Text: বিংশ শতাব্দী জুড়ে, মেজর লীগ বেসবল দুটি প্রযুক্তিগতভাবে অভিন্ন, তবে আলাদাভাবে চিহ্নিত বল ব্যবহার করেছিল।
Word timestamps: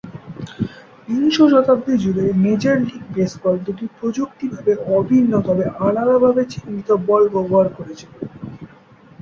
বিংশ 1.07 1.37
শতাব্দী 1.51 1.93
জুড়ে, 1.97 2.25
মেজর 2.43 2.77
লীগ 2.81 3.03
বেসবল 3.13 3.55
দুটি 3.65 3.85
প্রযুক্তিগতভাবে 3.97 4.73
অভিন্ন, 4.97 5.31
তবে 5.47 5.63
আলাদাভাবে 5.79 6.41
চিহ্নিত 6.51 6.89
বল 7.07 7.23
ব্যবহার 7.33 7.67
করেছিল। 7.77 8.11